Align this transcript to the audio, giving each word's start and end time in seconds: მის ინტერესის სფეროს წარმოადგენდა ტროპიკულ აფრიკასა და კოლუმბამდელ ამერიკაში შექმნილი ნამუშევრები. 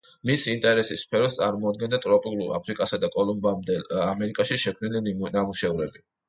მის 0.27 0.43
ინტერესის 0.51 1.01
სფეროს 1.07 1.35
წარმოადგენდა 1.39 1.99
ტროპიკულ 2.05 2.55
აფრიკასა 2.61 2.99
და 3.05 3.11
კოლუმბამდელ 3.17 3.85
ამერიკაში 4.07 4.59
შექმნილი 4.65 5.15
ნამუშევრები. 5.37 6.05